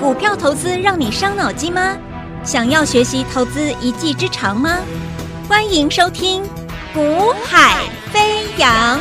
[0.00, 1.96] 股票投资让你伤脑筋吗？
[2.44, 4.80] 想要学习投资一技之长吗？
[5.48, 6.42] 欢迎收听
[6.92, 8.98] 《股海飞扬》。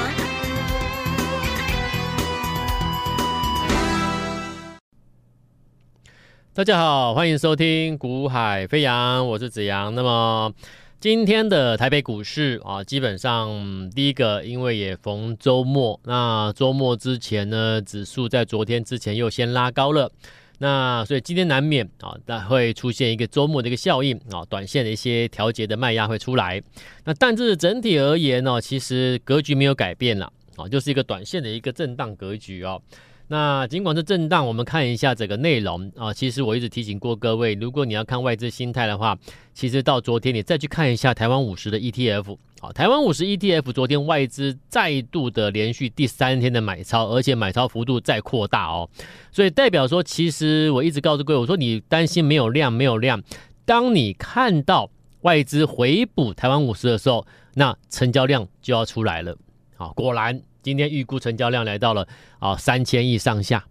[6.54, 9.94] 大家好，欢迎收听《股海飞扬》，我是子阳。
[9.96, 10.54] 那么
[11.00, 20.12] 今天的台北股市啊，基本上第一个，因为也逢周末，那周末之前呢，指数在昨天之前又先拉高了。
[20.60, 26.62] 那所以今天难免啊，那会出现一个周末的一个效应啊，短线的一些调节的卖压会出来。
[27.04, 32.82] 那但是整体而言呢，其实格局没有改变了啊，就是一个短线的一个震荡格局哦。
[33.28, 36.14] 那尽管是震荡，我们看一下整个内容啊。
[36.14, 39.18] 其实我一直提醒过各位，如果你要看外资心态的话，
[39.54, 42.38] 其实到昨天你再去看一下台湾五十的 ETF。
[42.60, 48.90] 好，台湾五十 ETF 昨天外资再度的连续第三天的买超，而且买超幅度再扩大哦，
[49.32, 53.22] 所以代表说，其实我一直告诉各位，我说你担心没有量，没有量。
[53.66, 54.90] 当你看到
[55.22, 59.36] 外资回补台湾五十的时候，那成交量就要出来了。
[59.76, 62.08] 好，果然今天预估成交量来到了
[62.40, 63.64] 啊三千亿上下。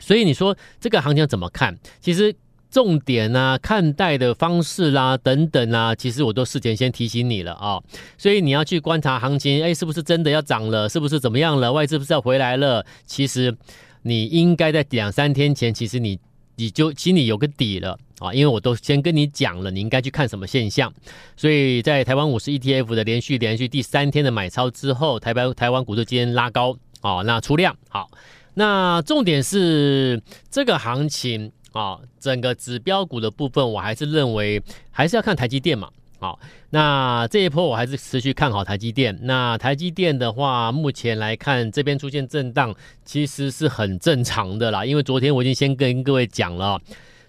[0.00, 1.76] 所以你说这个行情怎么看？
[2.00, 2.34] 其实。
[2.70, 7.80] 重点啊，看待的方式啦、等等啊，其实我都事前先提醒你了啊、
[8.18, 10.86] 所以你要去观察行情，哎，是不是真的要涨了？
[10.86, 11.72] 是不是怎么样了？
[11.72, 12.84] 外资不是要回来了？
[13.06, 13.56] 其实
[14.02, 16.20] 你应该在两三天前，其实你
[16.58, 20.92] 你就心里有个底了啊，因为我都先跟你讲了，你应该去看什么现象。
[21.36, 28.10] 所以在台湾五十 ETF 的连续连续第三天的买超之后，台湾台湾股市今天拉高啊，那出量好，
[28.54, 31.50] 那重点是这个行情。
[31.72, 35.88] 啊，整个指标股的部分，我还是认为还是要看台积电嘛。
[36.20, 36.38] 好，
[36.70, 39.16] 那这一波我还是持续看好台积电。
[39.22, 44.84] 那台积电的话，目前来看这边出现震荡，其实是很正常的啦。
[44.84, 46.80] 因为昨天我已经先跟各位讲了，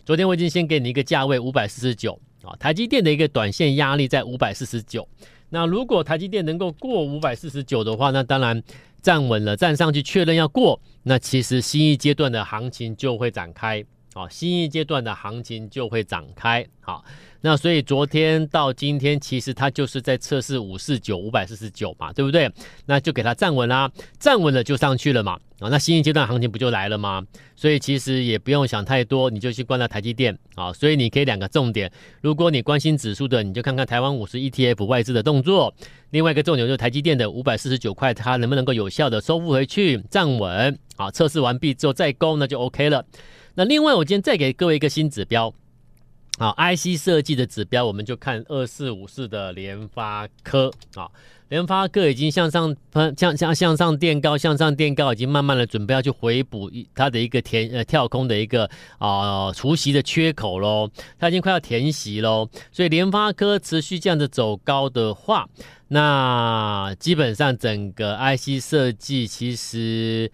[0.03, 5.07] 昨天我已经先给你一个价位五百四十九啊，台积电的一个短线压力在五百四十九。
[5.49, 8.59] 那如果台积电能够过五百四十九的话，那当然
[9.03, 13.85] 站稳了，站上去确认要过，那其实新一阶段的行情就会展开。
[14.13, 16.65] 好，新一阶段的行情就会展开。
[16.81, 17.05] 好，
[17.41, 22.51] 那所以昨天到今天，其实它就是在测试五四九五百四十九嘛，对不对？
[22.87, 25.33] 那就给它站稳啦，站稳了就上去了嘛。
[25.59, 27.23] 啊，那新一阶段行情不就来了吗？
[27.55, 30.35] 所以其实也不用想太多，你就去观察台积电。
[30.55, 31.91] 啊，所以你可以两个重点，
[32.21, 35.71] 如果你关心指数的，你就看看台湾五十 ETF 外资的动作。
[36.09, 40.79] 另外一个重点就是台积电的五百四十九块，它能不能够有效的收复回去，站稳？
[40.95, 43.05] 啊，测试完毕之后再攻，那就 OK 了。
[43.59, 45.53] 那另外，我今天再给各位一个新指标，
[46.37, 50.71] 啊，IC 设计的指标，我们就看二四五四的联发科。
[50.95, 51.11] 啊，
[51.49, 60.89] 联发科已经向上喷向向向上垫高，向上垫高，已经慢慢的准备要去回补它的一个填呃跳空的一个啊除息的缺口喽，
[61.19, 65.49] 它已经快要填息喽，所以联发科持续这样子走高的话，
[65.89, 70.31] 那基本上整个 IC 设计其实。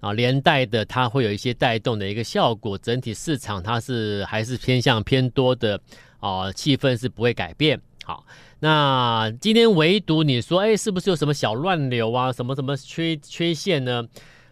[0.00, 5.80] 啊，连带的它会有一些带动的一个效果，整体市场它是还是偏向偏多的
[6.20, 7.80] 啊，气氛是不会改变。
[8.04, 8.24] 好，
[8.60, 14.06] 那今天唯独你说，哎，是不是有什么小乱流啊，什么什么缺缺陷呢？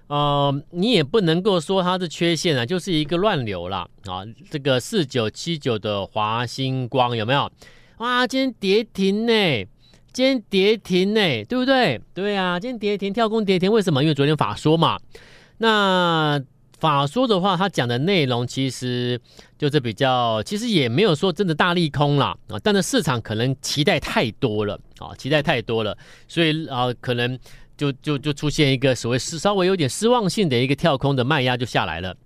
[0.08, 3.88] 呃，你也不能够说它是缺陷啊，就是一个乱流啦。
[4.04, 4.22] 啊。
[4.50, 7.50] 这个四九七九的华星光有没有？
[7.98, 9.32] 哇，今天跌停呢，
[10.12, 12.00] 今天跌停呢，对不对？
[12.12, 14.02] 对啊，今天跌停跳空跌停，为什么？
[14.02, 14.98] 因为昨天法说嘛。
[15.58, 16.40] 那
[16.78, 19.18] 法说的话，他讲的内容其实
[19.56, 25.96] 就是比较，其实也没有说真的大利空啦啊，但是市场可能期待太多了啊，期待太多了，
[26.28, 27.38] 所以啊，可能
[27.76, 32.16] 就就就出现一个所谓是稍微有点失望性的一个跳空的卖压就下来了。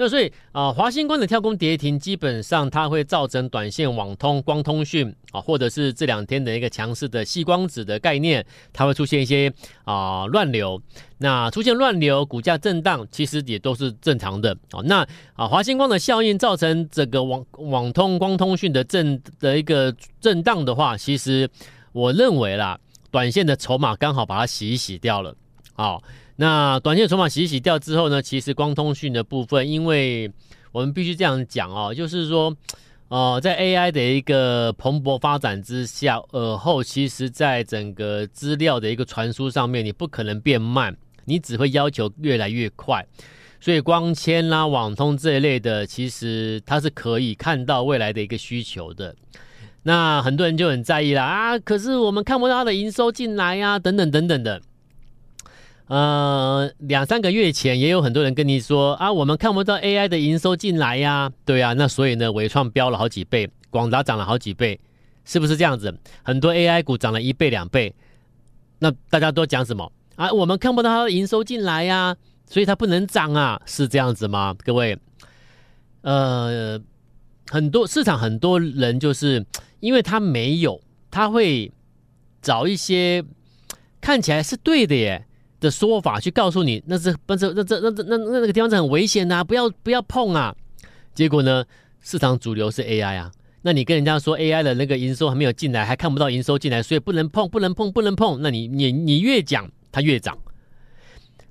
[0.00, 9.52] 那所以啊，华星光的跳空跌停，基本上它会造成短线网通、光通讯啊，或者是这两天的一个强势的细光子的概念，它会出现一些
[9.82, 10.80] 啊乱流。
[11.18, 14.80] 那出现乱流，股价震荡，其实也都是正常的啊。
[14.84, 15.04] 那
[15.34, 21.50] 啊，华星光的效应造成整个网网通、光通讯的震的一个震荡的话，其实
[21.90, 22.78] 我认为啦，
[23.10, 25.34] 短线的筹码刚好把它洗一洗掉了
[25.74, 25.98] 啊。
[26.36, 30.30] 那短线筹码洗一洗掉之后呢，其实光通讯的部分，因为
[30.70, 32.56] 我们必须这样讲哦，就是说，
[33.08, 43.04] 呃，在 AI 的一个蓬勃发展之下，而后其实在整个资料的一个传输上面，你不可能变慢，你只会要求越来越快。
[43.60, 49.12] 所以光纤啦、网通这一类的，其实它是可以看到未来的一个需求的。
[49.82, 54.60] 那很多人就很在意了啊，可是我们看不到它的营收进来呀、等等等等的。
[55.86, 64.78] 呃，两三个月前也有很多人跟你说啊，我们看不到 AI 的营收进来呀，对啊，那所以呢，纬创飙了好几倍，广达涨了好几倍，
[65.24, 65.96] 是不是这样子？
[66.22, 67.94] 很多 AI 股涨了一倍两倍，
[68.80, 70.30] 那大家都讲什么啊？
[70.30, 72.14] 我们看不到它的营收进来呀，
[72.46, 74.54] 所以它不能涨啊，是这样子吗？
[74.62, 74.98] 各位，
[76.02, 76.78] 呃，
[77.48, 79.42] 很多市场很多人就是
[79.80, 80.80] 因为他没有，
[81.10, 81.72] 他会
[82.42, 83.24] 找一些
[84.00, 85.24] 看起来是对的耶。
[85.60, 90.54] 的说法去告诉你，那是不是那这那那那那个地方是很危险呐、啊，不要不要碰啊！
[91.12, 91.64] 结果呢，
[92.00, 93.32] 市场主流是 AI 啊，
[93.62, 98.40] 那你跟人家说 AI 的那个营收还没有进来，还看不到营收进来，所以不能碰，不能碰，不能碰。
[98.40, 100.38] 那你你你越讲它越涨。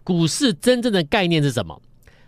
[0.05, 1.81] 股市真正的概念是什么？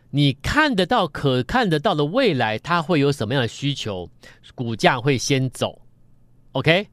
[0.10, 4.10] 你看得到、可看得到的未来，它会有什么样的需求，
[4.54, 5.80] 股价会先走。
[6.60, 6.88] OK。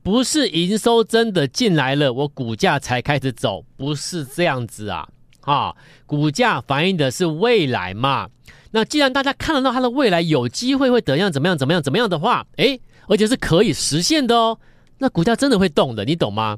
[0.00, 5.06] 不是营收真的进来了，我股价才开始走，不是这样子啊！
[5.40, 5.74] 啊，
[6.06, 8.28] 股价反映的是未来嘛。
[8.70, 14.58] 那既然大家看得到它的未来有机会会怎样怎么样怎么样怎么样的话，诶，而且是可以实现的哦，
[14.98, 16.56] 那股价真的会动的，你懂吗？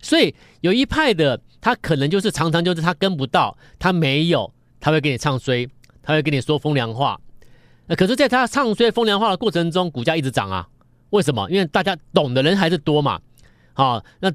[0.00, 5.66] 所以有一派的他可能就是常常就是他跟不到，他没有，他会给你唱衰，
[6.02, 7.18] 他会跟你说风凉话。
[7.86, 10.68] 那可是在他唱衰风凉话的过程中，股价一直涨啊。
[11.12, 11.48] 为什么？
[11.50, 13.20] 因为大家懂的人还是多嘛，
[13.74, 14.32] 好，那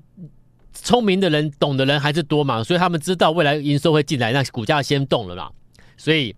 [0.73, 5.51] 聪明的人、懂的人还是多嘛，所以他们知道未来营收会进来，那股价先动了啦。
[5.97, 6.35] 所以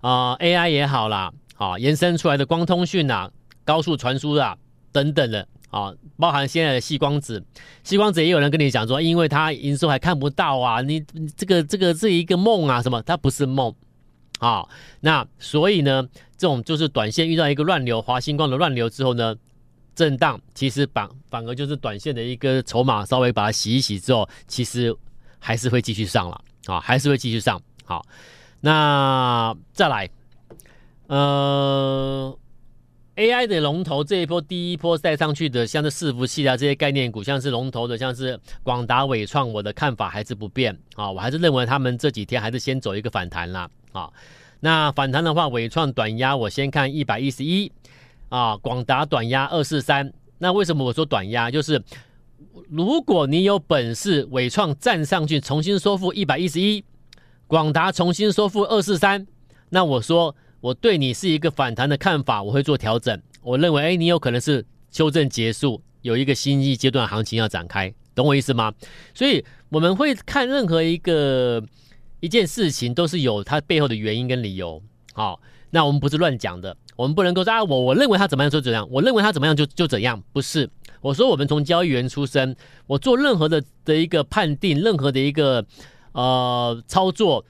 [0.00, 3.30] 啊、，AI 也好啦，啊，延伸出来的光通讯啊、
[3.64, 4.56] 高速传输啊
[4.90, 7.42] 等等的啊，包含现在的细光子，
[7.84, 11.00] 细光子也有人跟你讲说，因为它营收还看不到啊，你
[11.36, 13.00] 这个这个是一个梦啊，什么？
[13.02, 13.72] 它不是梦。
[14.44, 14.68] 啊，
[15.00, 16.06] 那所以呢，
[16.36, 19.34] 这种就是短线遇到一个乱流，华星光的乱流之后呢，
[19.94, 24.94] 震荡其实反反而就是短线的一个筹码，稍微把它洗一洗之后，其实
[25.38, 27.58] 还是会继续上了啊，还是会继续上。
[27.86, 28.04] 好，
[28.60, 30.10] 那再来，
[31.06, 32.36] 呃
[33.16, 43.70] ，AI 的龙头这一波第一波带上去的，像是伺服器啊这些概念股，像是龙头的，像是广达、伟创，我的看法还是不变啊，我还是认为他们这几天还是先走一个反弹啦。
[43.94, 44.10] 啊，
[44.58, 47.70] 那反弹的话，纬创短压我先看一百一十一
[48.28, 50.12] 啊，广达短压二四三。
[50.38, 51.48] 那为什么我说短压？
[51.48, 51.80] 就是
[52.68, 56.84] 如果你有本事，纬创站上去重新收复一百一十一，
[57.46, 59.24] 广达重新收复二四三，
[59.70, 63.16] 那我说我对你是一个反弹的看法，我会做调整。
[63.42, 68.74] 我认为，哎，你有可能是修正结束，有一个新一阶段行情要展开，懂我意思吗？
[69.14, 71.62] 所以我们会看任何一个。
[72.24, 74.82] 一件事情都是有它背后的原因跟理由，
[75.12, 75.38] 好，
[75.68, 80.70] 那我们不是乱讲的，我们不能够说啊，我我认为他怎么样就怎样，我认为他怎么样就就怎样，不是。
[81.02, 82.56] 我说我们从交易员出身，
[82.86, 85.66] 我做任何的的一个判定，任何的一个
[86.12, 87.44] 呃操作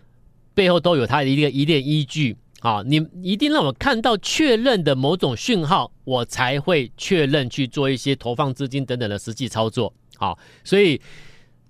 [0.54, 11.00] 背后都有它的一个一定依据，好，你一定让我看到确认的某种讯号，我才会确认去做一些投放资金等等的实际操作，好，所以。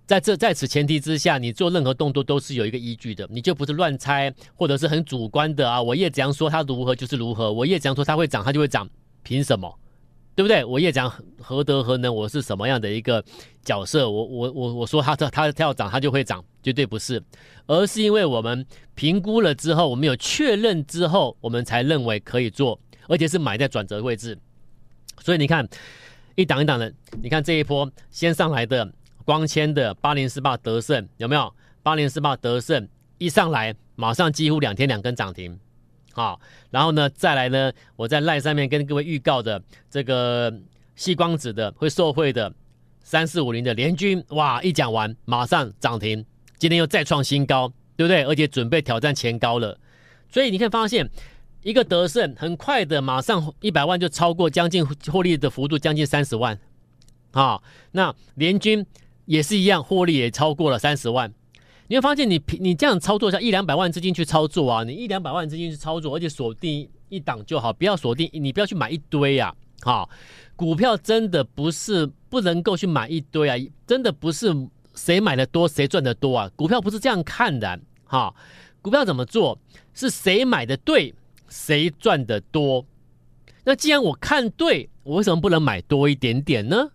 [0.07, 5.83] 在这在此前提之下，你做任何动作都是有一个依据的，你就不是乱猜，或者是很主观的啊。
[5.83, 8.87] 我叶子阳说它如何就是如何，我叶子阳说它会涨，它就会涨，
[9.23, 9.79] 凭什么？
[10.35, 10.63] 对不对？
[10.63, 11.11] 我叶子阳
[11.41, 12.15] 何德何能？
[12.15, 13.25] 我是什么样的一个
[13.65, 14.11] 角色？
[14.11, 17.23] 我我我我说它它它要涨，它就会涨，绝对不是，
[17.67, 24.37] 而是因为我们评估了之后，我们有确认之后，我们才认为可以做，而且是买在转折位置。
[25.21, 25.67] 所以你看，
[26.35, 26.93] 一档一档的，
[27.23, 28.93] 你看这一波先上来的。
[29.25, 31.53] 光纤的八零四八德胜有没有？
[31.83, 32.89] 八零四八德胜
[33.19, 35.59] 一上来，马上几乎两天两根涨停，
[36.13, 36.41] 好，
[36.71, 40.51] 然后呢，再来呢，我在赖上面跟各位预告的这个
[40.97, 42.51] 细光子的会受惠的
[43.03, 46.25] 三四五零的联军，哇，一讲完马上涨停，
[46.57, 48.25] 今天又再创新高，对不对？
[48.25, 49.79] 而且准备挑战前高了，
[50.31, 51.07] 所以你可以发现，
[51.63, 56.59] 一个德胜很快的，马上一百万就超过将近获利的幅度将近三十万，
[57.31, 57.63] 好，
[57.93, 58.85] 那联军。
[59.27, 61.33] 也是一样，获利也超过了三十万。
[61.87, 69.55] 你会发现你，你这样操作一下，一两百万资金去操作啊，你一两百万资金去操作，而且锁定一档就好，不要锁定，你不要去买一堆啊。
[69.83, 70.09] 好，
[70.57, 74.55] 股票真的不是不能够去买一堆啊，真的不是
[74.95, 76.51] 谁买的多谁赚的多啊。
[76.57, 77.79] 股票不是这样看的。
[78.05, 78.35] 哈，
[78.81, 79.59] 股票怎么做？
[79.93, 81.15] 是谁买的对，
[81.49, 82.85] 谁赚的多。
[83.65, 86.91] 那既然我看对，我为什么不能买多一点点呢？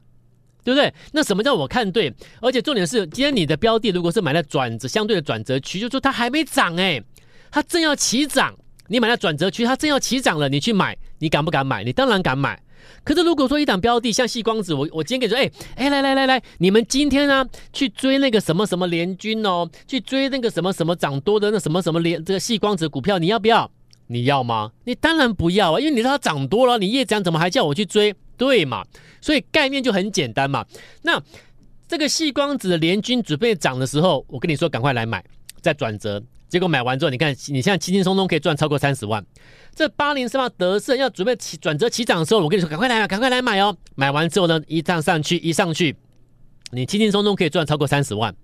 [0.64, 0.94] 对不对？
[1.14, 2.14] 那什么叫我看对？
[2.42, 7.02] 而且重点是，今天你的标的如果是买在转折相对的转折区，就说它还没涨哎，
[7.50, 8.54] 它正要起涨，
[8.88, 11.84] 你买在转折区，它正要起涨了，你去买，你敢不敢买？
[11.84, 12.62] 你当然敢买。
[13.04, 23.70] 可是如果说一档标的像细光子，我我今天给你说，哎哎来来来来，你们今天呢去追那个什么什么联军哦，去追那个什么什么涨多的那什么什么联这个细光子股票，你要不要？
[24.08, 24.72] 你要吗？
[24.86, 28.16] 你当然不要啊，因为你知道它涨多了，你越涨怎么还叫我去追？
[28.40, 28.84] 对嘛？
[29.22, 30.66] 所以概念就很简单嘛。
[31.04, 31.22] 那
[31.88, 35.24] 这个细光子的联军准备涨的时候，我跟你说赶快来买，
[35.62, 36.24] 再转折。
[36.48, 39.24] 结果买完之后，你看你现在轻轻松松可以赚超过三十万。
[39.76, 43.76] 这八零四八德胜要准备起转折起涨的时候，我跟你说赶快来买，赶快来买哦！
[43.94, 45.96] 买完之后呢，一涨上去，一上去，
[46.72, 48.36] 你轻轻松松可以赚超过三十万，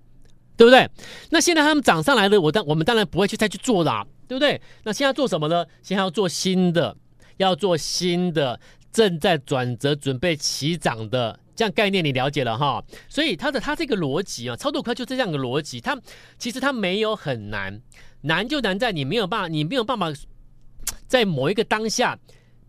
[0.56, 0.88] 对不对？
[1.32, 4.62] 那现在他们涨上来了，我当我们当然不会去再去做啦、对不对？
[4.84, 5.66] 那现在做什么呢？
[5.82, 6.96] 现在要做新的，
[7.38, 8.60] 要做新的，
[8.96, 11.38] 正在转折准备起涨的。
[11.54, 15.98] 这样概念你了解了哈，所以它的它这个逻辑啊，操作股票就这样的逻辑，它
[16.38, 17.82] 其实它没有很难，
[18.22, 20.12] 难就难在你没有办法，你没有办法
[21.08, 22.18] 在某一个当下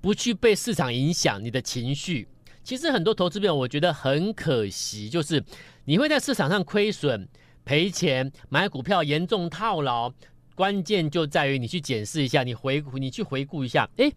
[0.00, 2.26] 不去被市场影响你的情绪。
[2.64, 5.44] 其实很多投资朋友我觉得很可惜，就是
[5.84, 7.28] 你会在市场上亏损
[7.64, 10.12] 赔钱，买股票严重套牢，
[10.54, 14.12] 关键就在于你去检视一下，你回顾你去回顾一下，诶，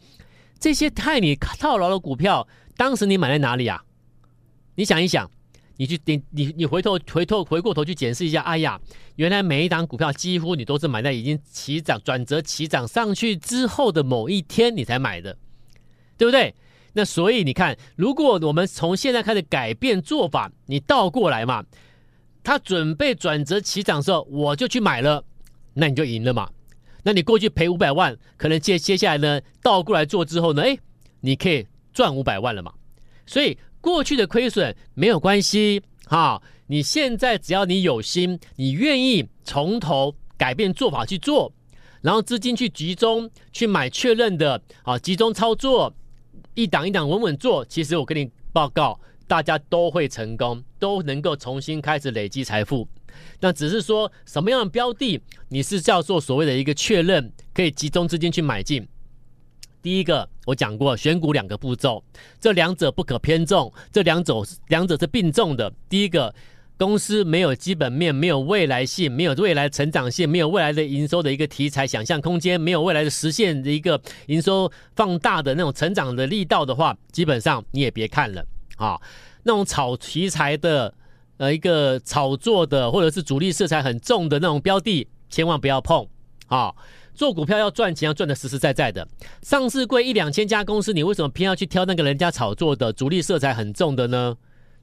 [0.60, 3.82] 这些害你套牢的股票，当时你买在哪里啊？
[4.76, 5.30] 你想一想，
[5.78, 8.80] 你去你你你回头回头回过头去检视一下，哎呀，
[9.16, 15.38] 原来每一档股票几乎你都是买在已经起涨转折起涨上去之后的某一天你才买的，
[16.18, 16.54] 对不对？
[16.94, 21.64] 那所以你看，如果我们从现在开始改变做法，你倒过来嘛，
[22.44, 25.24] 他准备转折起涨的时候，我就去买了，
[25.74, 26.50] 那你就赢了嘛。
[27.04, 30.78] 那你过去赔五百万，可能接接下来呢倒过来做之后呢，哎，
[31.22, 32.74] 你可以赚五百万了嘛。
[33.26, 33.58] 所以。
[33.82, 41.50] 过去的亏损没有关系，哈，你现在只要你有心，你愿意从头改变做法去做，
[42.02, 45.94] 然后资金去集中去买确认的，啊，集中操作，
[46.56, 52.86] 一档一档稳稳做，其实我跟你报告，大家都会成功，都能够重新开始累积财富。
[53.40, 58.88] 那只是说什么样的标的，你是叫做所谓的一个确认，可以集中资金去买进。
[59.82, 62.04] 第一个我讲过，选股两个步骤，
[62.40, 65.72] 这两者不可偏重，这两者两者是并重的。
[65.88, 66.36] 第一个，
[66.78, 78.46] 公司没有基本面，没有未来性，没有未来成长性，没有未来的营收的一个题材想象空间，没有未来的实现的一个营收放大的那种成长的力道的话，基本上你也别看了
[78.76, 79.00] 啊。
[79.44, 80.94] 那种炒题材的，
[81.40, 86.06] 呃，一个炒作的，或者是主力色彩很重的那种标的，千万不要碰
[86.48, 86.72] 啊。
[87.16, 89.06] 做股票要赚钱，要赚得实实在在的。
[89.42, 94.36] 上市贵一两千家公司，你为什么偏要去挑那个人家炒作的主力色彩很重的呢？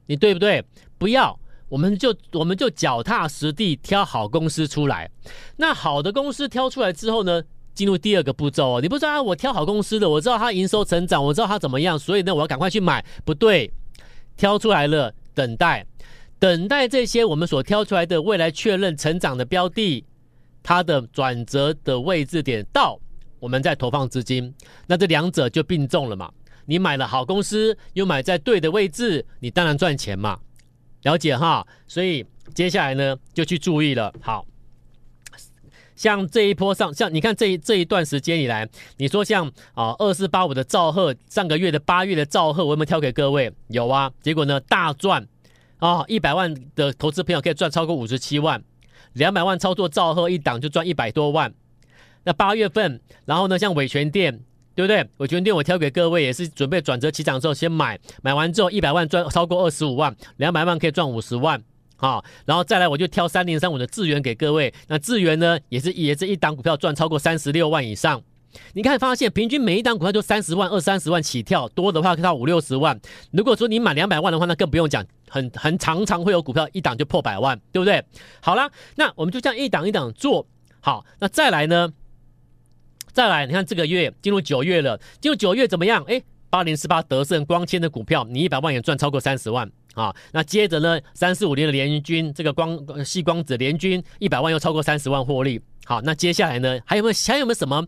[0.07, 0.63] 你对不对？
[0.97, 5.09] 不要，我们就我们就脚踏实地挑好公司出来。
[5.57, 7.41] 那好的公司挑出来之后呢，
[7.73, 8.81] 进入第二个步骤哦。
[8.81, 13.03] 你不知道啊，我挑好公司的，我知道它营收成长，我知道它怎么样，所以呢，我要赶快去买。
[13.25, 13.71] 不对，
[14.35, 15.85] 挑出来了，等待，
[16.39, 20.05] 等待这些我们所挑出来的未来确认成长的标的。
[20.63, 22.99] 它的转折的位置点到，
[23.39, 24.53] 我们再投放资金，
[24.85, 26.29] 那这两者就并重了嘛。
[26.65, 30.37] 你买了好公司，又买在对的位置，你当然赚钱嘛。
[31.03, 34.13] 了解哈，所以接下来呢，就去注意了。
[34.19, 34.45] 好，
[35.95, 38.67] 像这一波上，像你看这一这一段时间以来，
[38.97, 43.49] 你说像啊二四八五的兆赫，上个月的八月的兆赫，我有没有挑给各位？
[43.69, 45.25] 有啊，结果呢大赚
[45.79, 48.63] 啊，一百万的投资朋友可以赚超过五十七万。
[49.13, 51.51] 两百万操作兆赫一档就赚一百多万，
[52.23, 54.39] 那八月份，然后呢，像伟诠电，
[54.75, 55.07] 对不对？
[55.17, 61.59] 伟诠电我挑给各位也是准备转折起涨之后先买，买完之后一百万赚超过二十五万，两百万可以赚五十万，
[61.95, 68.21] 好，然后再来我就挑三零三五的智源给各位，那智源呢也是也是一档股票赚超过三十六万以上。
[68.73, 72.99] 你看，发现平均每一档股票就三十万、二三十万起跳，多的话可以到五六十万。
[73.31, 78.03] 如果说你买两百万的话，那更不用讲，很很常常会有股票一档就破百万，对不对？
[78.41, 80.45] 好了，那我们就这样一档一档做
[80.79, 81.05] 好。
[81.19, 81.91] 那再来呢？
[83.13, 86.03] 再来，你看这个月进入九月了，进入九月怎么样？
[86.07, 90.15] 哎，八零四八德胜光纤的股票，你一百万也赚超过三十万啊。
[90.31, 95.59] 那接着呢，三四五零的联军，这个光矽光子联军一百万又超过三十万获利。
[95.85, 97.83] 好，那接下来呢，还有没有还有没有什么？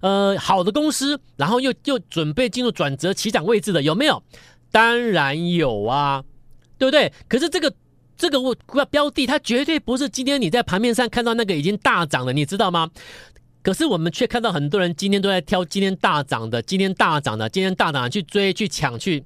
[0.00, 4.22] 呃，好的公司，然后又又准备进入转折起涨位置的有没有？
[4.70, 6.24] 当然有啊，
[6.82, 7.12] 对不对？
[7.28, 7.72] 可是这个
[8.16, 12.90] 这个股票标的，它绝对不是今天你在盘面上看到那个已经大涨了，你知道吗？
[13.62, 19.22] 可是我们却看到很多人今天都在挑今天大涨的，今天大涨的，今天大涨去追去抢去，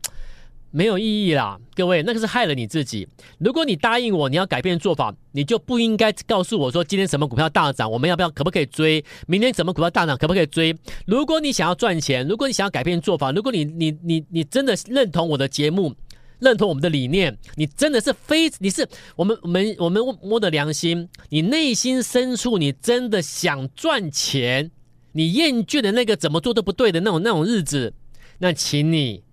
[0.70, 3.08] 没有意义啦，各位，那个是害了你自己。
[3.38, 9.02] 如果你答应我，你要改变做法，你就不应该告诉我说今天什么股票大涨，我们要不要可不可以追？
[9.26, 10.76] 明天什么股票大涨，可不可以追？
[11.06, 15.94] 如果你想要赚钱，如果你想要改变做法，如果你你你你真的认同我的节目，
[16.38, 24.71] 认同我们的理念，你真的是非你是我们我们我们摸的良心，你内心深处你真的想赚钱，
[25.12, 27.95] 你厌倦的那个怎么做都不对的那种那种日子，
[28.38, 29.25] 那请你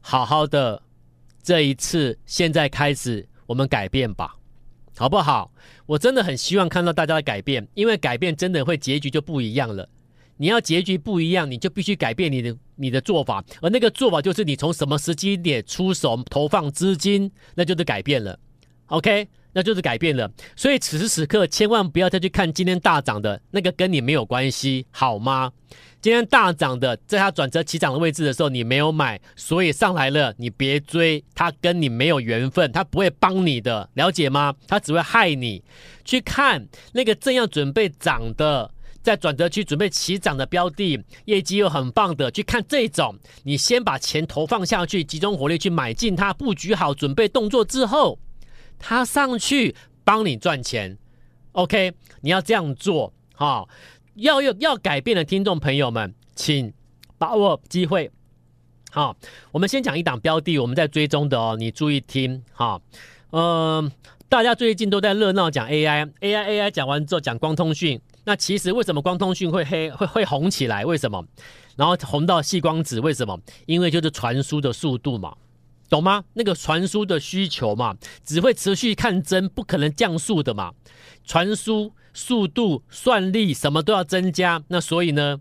[0.00, 0.82] 好好的。
[1.46, 4.36] 这一次，现在开始，我们改变吧，
[4.96, 5.52] 好不好？
[5.84, 9.86] 我真的很希望看到大家的改变，因为改变真的会结局就不一样了。
[10.36, 18.38] 你要结局不一样，你就必须改变你的你的做法，而那个做法就是你从什么时机点出手投放资金，那就是改变了。
[18.86, 20.30] OK，那就是改变了。
[20.54, 25.52] 所以此时此刻，千万不要再去看今天大涨的那个，跟你没有关系，好吗？
[26.02, 34.54] 今天大涨的，在它转折起涨的位置的时候，你没有买，所以上来了，你别追，它跟你没有缘分，它不会帮你的，了解吗？
[34.68, 35.64] 它只会害你。
[36.04, 38.70] 去看那个正要准备涨的，
[39.04, 48.18] 在转折区准备起涨的标的，业绩又很棒的，去看这种，你先把钱投放下去，集中火力去买进它，布局好，准备动作之后，
[48.78, 50.96] 它上去帮你赚钱。
[51.52, 51.92] OK，
[52.22, 53.68] 你要这样做，哈。
[54.14, 56.72] 要要要改变的听众朋友们，请
[57.18, 58.10] 把握机会。
[58.90, 59.14] 好，
[59.50, 62.42] 我们先讲一档标的，我们在追踪的哦，你注意听。
[62.52, 62.80] 哈，
[63.32, 63.90] 嗯，
[64.28, 68.00] 大家最近都在热闹讲 AI，AI，AI 讲完之后讲光通讯。
[68.24, 70.84] 那其实为什么光通讯会黑会会红起来？
[70.84, 71.24] 为什么？
[71.76, 73.00] 然后红到细光子？
[73.00, 73.38] 为什么？
[73.66, 75.34] 因为就是传输的速度嘛，
[75.88, 76.24] 懂吗？
[76.32, 80.72] 那个传输的需求嘛，只会持续看增，不可能降速的嘛，
[81.24, 81.92] 传输。
[82.16, 85.40] 速度、算力什么都要增加，那所以呢，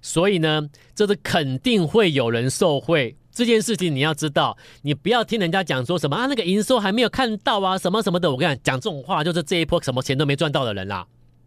[0.00, 3.16] 所以呢，这是肯定会有人受贿。
[3.32, 8.30] 这件事情你要知道，你不要听人家讲说什么啊，那个营收还没有看到啊，什么什么的。
[8.30, 11.04] 我跟你讲，讲这种话就是这一波什么钱都没赚到的人啦。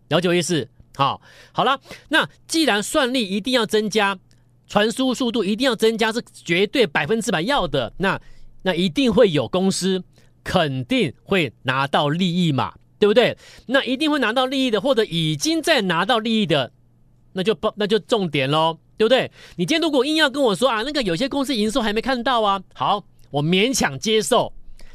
[0.10, 0.68] 了解我意思？
[0.96, 1.80] 好，好了，
[2.10, 4.18] 那既然算力一定要增加，
[4.68, 7.94] 传输速度一定要增加，是绝对百分之百要的。
[7.98, 8.20] 那
[8.62, 10.04] 那一定会有公司
[10.44, 12.74] 肯定会拿到利益嘛。
[13.00, 13.38] 对不对？
[13.66, 16.72] 那一定会拿到利益的，或者已经在拿到利益的，
[17.34, 19.30] 那就不那就重点喽，对不对？
[19.58, 24.54] 你今天如果硬要跟我说啊，那个有些公司营收还没看到啊，好，我勉强接受。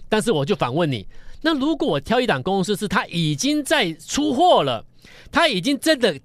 [0.09, 1.07] 但是我就反问你，
[1.43, 4.83] 那如果我挑一档公司是它已经在出货了，
[5.31, 6.19] 它已经真的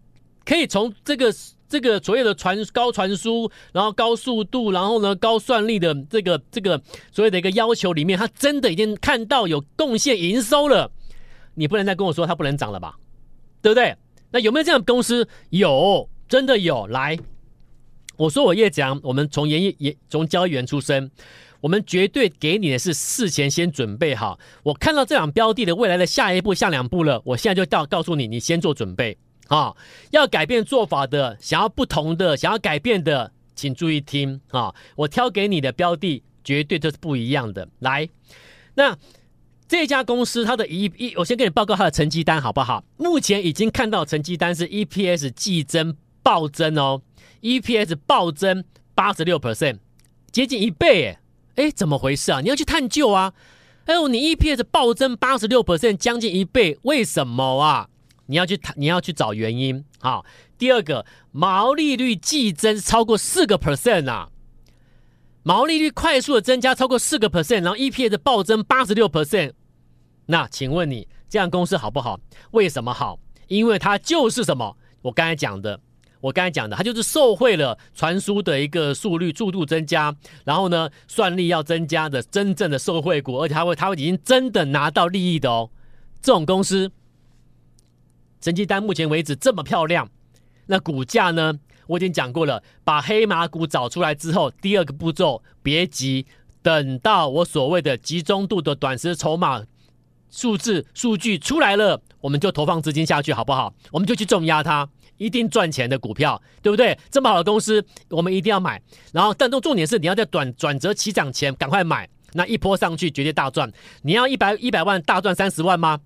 [0.45, 1.33] 可以从这个
[1.67, 10.91] 这个所谓的传高传输，然后高速度，然后呢高算力的这个这个所谓的一个要求里面，它真的已经看到有贡献营收了。
[11.55, 12.95] 你不能再跟我说它不能涨了吧，
[13.61, 13.95] 对不对？
[14.31, 15.27] 那有没有这样的公司？
[15.51, 16.87] 有，真的有。
[16.87, 17.17] 来，
[18.17, 21.11] 我说我叶讲，我们从研业研从交易员出身，
[21.63, 24.37] 我们绝对给你的是事前先准备好。
[24.63, 29.73] 我看到这两标的的未来的下一步、下两步了，我现在就告告诉你，你先做准备啊！
[30.11, 34.75] 要改变做法的，想要不同的，想要改变的，请注意听啊！
[34.97, 37.69] 我挑给你的标的绝对都是不一样的。
[37.79, 38.09] 来，
[38.75, 38.97] 那。
[39.65, 42.83] 这家公司它的一一，我先给你报告它的成绩单好不好？
[42.97, 47.01] 目前已经看到成绩单是 EPS 季增暴增哦
[47.41, 49.79] ，EPS 暴增八十六 percent，
[50.31, 51.19] 接近一倍诶，
[51.55, 52.41] 诶，怎么回事啊？
[52.41, 53.33] 你要去探究啊！
[53.85, 57.89] 哎呦，你 EPS 暴增八十六 percent，将近一倍，为什么啊？
[58.27, 59.83] 你要去谈，你要去找原因。
[59.99, 60.25] 好，
[60.57, 64.29] 第二个毛利率季增超过四个 percent 啊。
[65.43, 69.51] 毛利率快速的增加超过四个 percent，然后 EPS 暴增八十六 percent。
[70.27, 72.17] 那请问你这样公司好不好？
[72.51, 73.19] 为什么好？
[73.49, 74.77] 因为它就是什么？
[75.01, 75.77] 我刚才讲的，
[76.23, 85.69] 我刚才讲的，它就是受惠了传输的一个速率、速度增加，然后呢，算力要增加的真正的受惠股，而且它会，它会已经真的拿到利益的哦。
[86.21, 86.89] 这种公司
[88.39, 90.09] 成绩单目前为止这么漂亮，
[90.67, 91.59] 那股价呢？
[91.87, 96.25] 我已经讲过了，把黑马股找出来之后，第二个步骤别急，
[96.61, 99.61] 等到我所谓的集中度的短时筹码。
[100.31, 103.71] 数字数据出来了，我们就投放资金下去，好不好？
[103.91, 104.89] 我们就去重压它，
[105.23, 106.97] 一定赚钱的股票，对不对？
[107.09, 108.81] 这么好的公司，我们一定要买。
[109.11, 113.71] 然后，但重重点是，你要在转转折起涨前赶快买，那一波上去绝对大赚。
[114.01, 115.99] 你要一百一百万大赚三十万吗？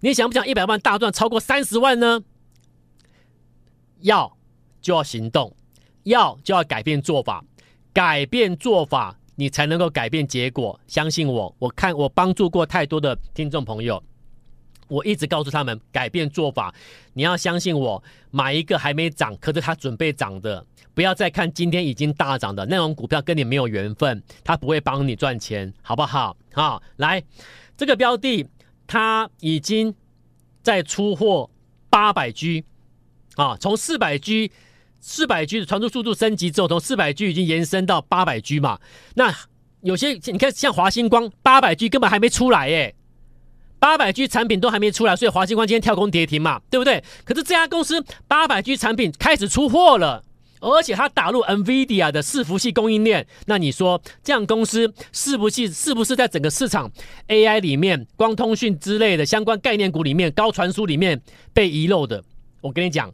[0.00, 2.20] 你想不想一百万大赚超过三十万呢？
[4.00, 4.36] 要
[4.80, 5.54] 就要行动，
[6.02, 7.44] 要就要改变做法，
[7.92, 9.16] 改变做法。
[9.36, 11.52] 你才能够改变结果，相信我。
[11.58, 14.00] 我看我帮助过太多的听众朋友，
[14.88, 16.74] 我一直告诉他们改变做法，
[17.12, 26.36] 你要相信我，买一个还没涨，可是它准备涨的，不要再看今天已经大涨的那种股票，跟你没有缘分，它不会帮你赚钱，好不好？
[26.52, 27.22] 好，来，
[27.76, 28.46] 这个标的
[28.86, 29.94] 它已经
[30.62, 31.50] 在出货
[31.90, 32.64] 八百 G，
[33.36, 34.50] 啊，从四百 G。
[35.06, 38.80] 四百 G 的传输速度升级之后，从四百 G 已经延伸到八百 G 嘛？
[39.16, 39.30] 那
[39.82, 42.94] 有些你看，像华星光八百 G 根本还没出来耶，
[43.84, 47.04] 八百 G 产品都还没出来，所以华星光今天跳空跌停嘛，对不对？
[47.22, 50.24] 可是这家公司八百 G 产品开始出货了，
[50.58, 56.90] 而且它打入 NVIDIA 的伺服器供应链，那你说这样公司是不是是不是在整个市场
[57.28, 61.20] AI 里面、光通讯之类的相关概念股里面、高传输里面
[61.52, 62.24] 被遗漏的？
[62.62, 63.12] 我跟你讲。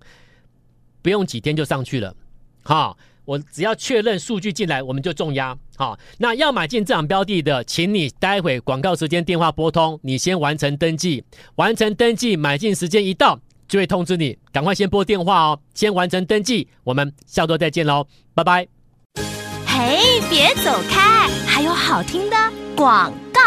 [1.02, 2.14] 不用几天就上去了，
[2.62, 2.98] 好，
[3.30, 5.56] 我只要确认数据进来，我们就重压。
[5.76, 11.22] 好，那要买进这档标的的，请你待会广告时间电话拨通，你先完成登记，
[11.54, 13.38] 完成登记，买进时间一到
[13.68, 18.66] 就会通知你，赶快先拨电话哦，先完成登记，我们下周再见喽，拜拜。
[19.64, 22.36] 嘿，别走开，还有好听的
[22.74, 23.40] 广告。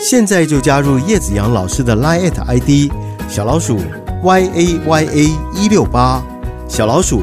[0.00, 2.92] 现在就加入叶子阳老师的 Line ID
[3.28, 3.78] 小老鼠
[4.24, 5.22] y a y a
[5.54, 6.20] 一六八。
[6.68, 7.22] 小老鼠